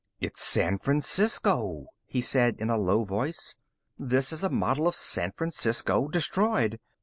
[0.19, 3.55] "It's San Francisco," he said in a low voice.
[3.99, 6.79] "This is a model of San Francisco, destroyed.